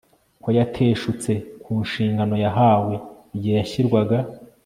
[0.43, 1.31] ko yateshutse
[1.63, 2.95] ku nshingano yahawe
[3.35, 4.17] igihe yashyirwaga